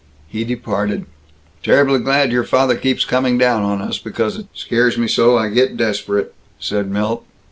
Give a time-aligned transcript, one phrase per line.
[0.27, 1.05] He departed.
[1.61, 5.49] "Terribly glad your father keeps coming down on us, because it scares me so I
[5.49, 7.23] get desperate," said Milt.